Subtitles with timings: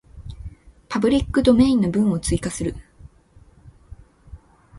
[0.89, 2.73] パブリックドメインの文を追加する